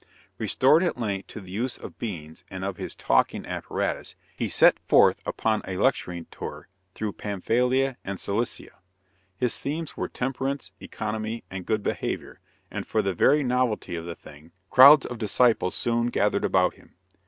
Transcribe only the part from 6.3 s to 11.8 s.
tour through Pamphylia and Cilicia. His themes were temperance, economy, and